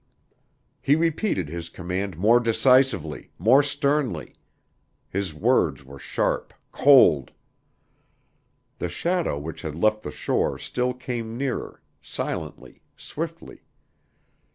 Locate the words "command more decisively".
1.69-3.29